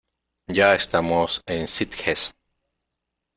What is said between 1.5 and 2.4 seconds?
Sitges.